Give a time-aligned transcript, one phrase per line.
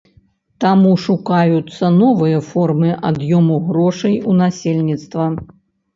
[0.63, 5.33] Таму шукаюцца новыя формы ад'ёму грошай у насельніцтва.